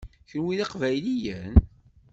Kenwi 0.29 0.55
d 0.59 0.59
Iqbayliyen? 0.65 1.55